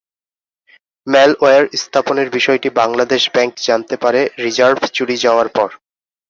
[1.07, 5.69] Malware স্থাপনের বিষয়টি Bangladesh bank জানতে পারে রিজার্ভ চুরি যাওয়ার পর।